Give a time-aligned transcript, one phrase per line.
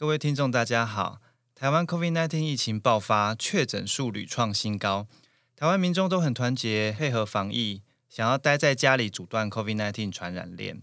[0.00, 1.20] 各位听众，大家好。
[1.54, 5.06] 台湾 COVID-19 疫情爆发，确诊数屡创新高。
[5.54, 10.80] 台湾民众都很团结，配合防疫，想要待在家里，阻断 COVID-19 传染链。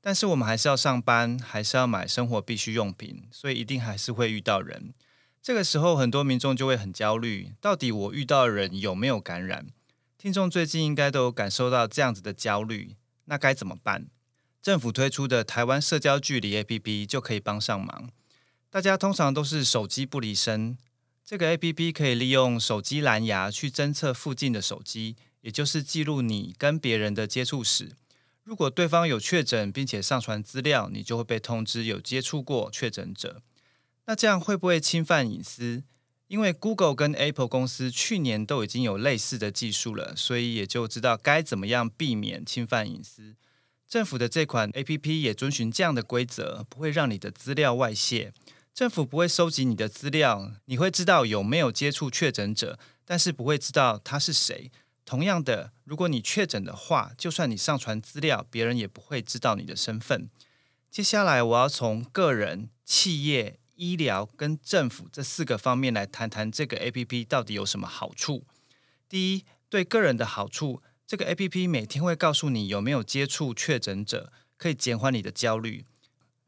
[0.00, 4.92] 但是我们还是要上班，还是要买生活必需用品，所以一定还是会遇到人。
[5.40, 9.68] 这个时候，很多民众就会很焦虑：到底我遇到的人有没有感染？
[10.18, 12.96] 听众最近应该都有感受到这样子的焦虑，
[13.26, 14.08] 那该怎么办？
[14.60, 18.10] 政府推出的台湾社交距离 APP 就可以帮上忙。
[18.76, 20.76] 大家通常都是手机不离身，
[21.24, 27.92] 这个 APP 可以利用手机蓝牙去侦测附近的手机，也就是记录你跟别人的接触史。
[28.44, 33.40] 如果对方有确诊并且上传资料，你就会被通知有接触过确诊者。
[34.04, 35.82] 那这样会不会侵犯隐私？
[36.28, 43.36] 因为 Google 跟 Apple 公司去年都已经有类似的技术了，所以也就知道该怎么样避免侵犯隐私。
[43.88, 48.34] 政府的这款 APP 也遵循这样的规则，不会让你的资料外泄。
[48.76, 54.70] 政府不会收集你的资料，你会知道有没有接触确诊者，但是不会知道他是谁。
[55.06, 60.28] 同样的，如果你确诊的话，就算你上传资料，别人也不会知道你的身份。
[60.90, 68.44] 接下来，我要从个人、企业、医疗跟政府这四个方面来谈谈这个 APP 到底有什么好处。
[69.08, 75.86] 第一，对个人的好处，这个 APP 每天会告诉你有没有接触确诊者，可以减缓你的焦虑。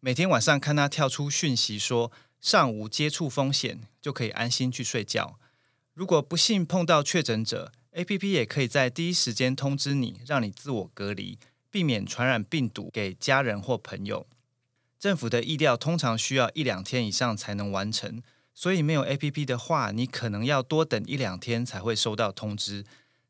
[0.01, 5.41] 每天晚上看他跳出讯息说尚无接触风险，就可以安心去睡觉。
[5.93, 11.37] 如果不幸碰到确诊者，APP 也可以在第一时间通知你，让你自我隔离，
[11.69, 14.29] 避免传染病毒给家人或朋友。
[15.01, 18.23] 政府的意料通常需要一两天以上才能完成，
[18.55, 22.85] 所以没有 APP 的话，你可能要多等一两天才会收到通知。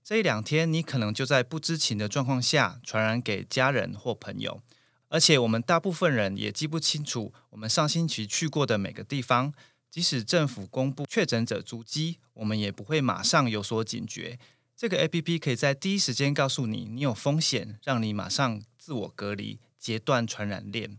[0.04, 4.60] 这一两天，你可能就在不知情的状况下传染给家人或朋友。
[5.08, 9.52] 而且我们大部分人也记不清楚我们上星期去过的每个地方，
[9.90, 14.38] 即使政府公布确诊者足迹，我们也不会马上有所警觉。
[14.76, 20.98] 这个 APP 可以在第一时间告诉你你有风险，让你马上自我隔离，截断传染链。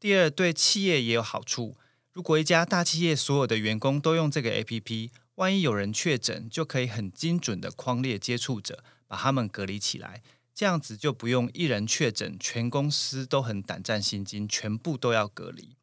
[0.00, 1.76] 第二，对企业也有好处。
[2.12, 10.22] 如果一家大企业所有的员工都用这个 APP，万一有人确诊，就可以很精准的框列接触者，把他们隔离起来。
[10.54, 15.76] 这样子就不用一人确诊，全公司都很胆战心惊，全部都要隔离。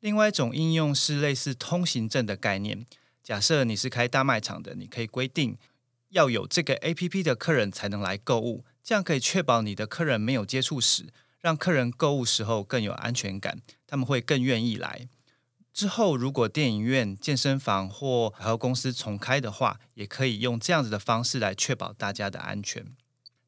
[0.00, 2.84] 另外一种应用是类似通行证的概念。
[3.22, 5.56] 假设你是开大卖场的，你可以规定
[6.10, 11.06] 要有这个 APP 的客人才能来购物，这样可以确保你的客人没有接触史，
[11.40, 15.08] 让客人购物时候更有安全感，他们会更愿意来。
[15.72, 22.84] 之后如果电影院、健身房或百货公司重开的话，也可以用这样子的方式来确保大家的安全。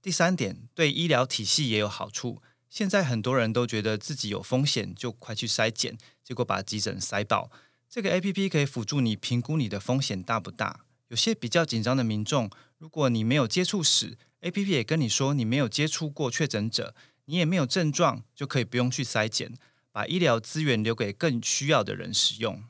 [0.04, 2.42] 第三点，对医疗体系也有好处。
[2.68, 7.50] 现在很多人都觉得自己有风险，就快去筛检，结果把急诊塞爆。
[7.88, 10.84] 这个 APP 可以辅助你评估你的风险大不大。
[11.08, 16.94] 有些比较紧张的民众，如果你没有接触史，APP 也跟你说你没有接触过确诊者，
[17.24, 19.54] 你也没有症状，就可以不用去筛检，
[19.90, 22.62] 把医疗资源留给更需要的人使用。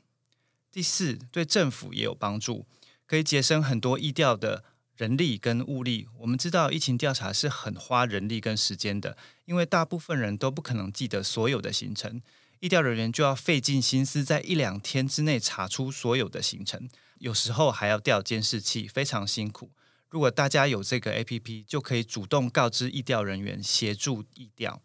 [0.71, 2.65] 第四，对政府也有帮助，
[3.05, 4.63] 可以节省很多医调的。
[4.97, 12.23] 人力跟物力，我们知道疫情调查是很花人力跟时间的，因为大部分人都不可能记得所有的行程，
[12.61, 16.89] 疫调人员就要费尽心思在一两天之内查出所有的行程，
[17.19, 19.71] 有时候还要调监视器，非常辛苦。
[20.09, 24.81] 如果大家有这个 APP，就可以主动告知疫调人员协助疫调。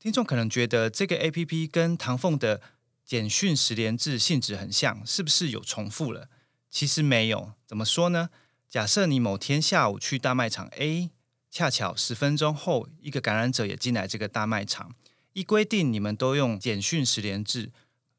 [0.00, 2.60] 听众可能觉得这个 APP 跟唐凤的
[3.04, 6.28] 简讯十连制性质很像，是不是有重复了？
[6.68, 8.30] 其实没有，怎么说呢？
[8.74, 11.12] 假设你某天下午去大卖场 A，
[11.48, 14.96] 恰巧十分钟后一个感染者也进来这个大卖场，
[15.34, 17.70] 依规定你们都用简讯十连制。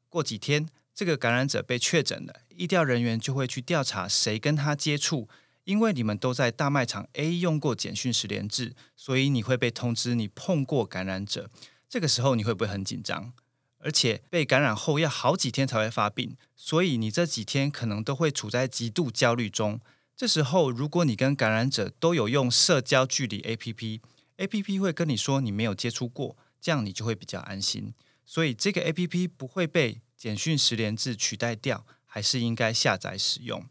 [0.08, 5.28] 过几天这个感染者被确诊了，医调人员就会去调查谁跟他接触，
[5.64, 11.50] 因为你们都在大卖场 A 用过简讯十连制，所以你会被通知你碰过感染者。
[11.86, 13.34] 这个时候你会不会很紧张？
[13.80, 19.78] 而且被感染后要好几天才会发病，所以你这几天可能都会处在极度焦虑中。
[20.16, 27.92] 这时候，如果你跟感染者都有用社交距离 APP，APP 会跟你说你没有接触过，这样你就会比较安心。
[28.24, 33.62] 所以这个 APP 不会被简讯十连制取代掉，还是应该下载使用。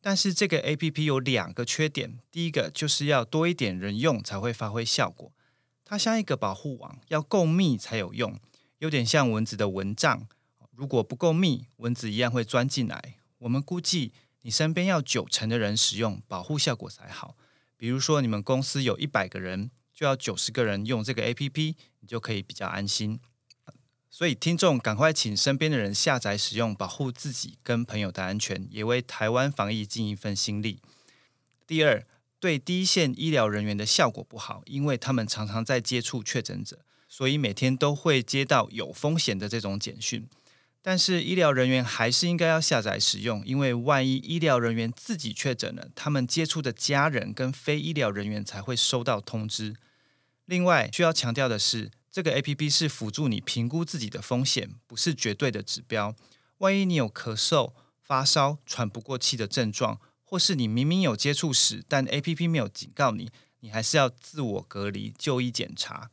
[0.00, 5.32] 但是这个 APP 有两个缺点，第一个就是要多一点人用才会发挥效果，
[5.84, 8.36] 它像一个保护网，要够密才有用，
[8.78, 10.26] 有点像蚊子的蚊帐，
[10.72, 13.18] 如果不够密，蚊子一样会钻进来。
[13.38, 14.12] 我们估计。
[14.48, 17.36] 你身边要九成的人使用，保护效果才好。
[17.76, 23.20] 比如说，你们公司有一百个人，就要九十个人用这个 APP，你就可以比较安心。
[24.08, 30.80] 所以听众赶快请身边的人下载使用，保护自己跟朋友的安全，也为台湾防疫尽一份心力。
[31.66, 32.06] 第二，
[32.40, 40.26] 对第一线医疗人员的效果不好，因为他们常常在接触确诊者，所以每天都会接到有风险的这种简讯。
[40.88, 49.76] 但是医疗人员还是应该要下载使用，因为万一医疗人员自己确诊了，他们接触的家人跟非医疗人员才会收到通知。
[50.46, 56.16] 另外需要强调的是，这个 APP 是辅助你评估自己的风险，不是绝对的指标。
[56.56, 63.30] 万一你有咳嗽、发烧、喘不过气的症状，或是你明明有接触史，但 APP 没有警告你，
[63.60, 66.08] 你还是要自我隔离、就医检查。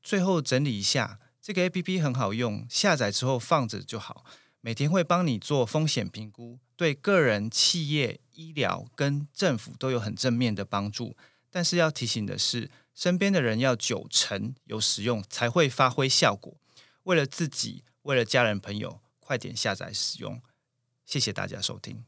[0.00, 1.18] 最后整理一下。
[1.42, 4.24] 这个 APP 很好用，下载之后放着就好。
[4.60, 11.16] 每天会帮你做风险评估，对个人、企业、医疗跟政府都有很正面的帮助。
[11.50, 16.56] 但是要提醒的是，身边的人要九成有使用才会发挥效果。
[17.02, 20.40] 为了自己，为了家人朋友，快点下载使用。
[21.04, 22.04] 谢谢大家收听。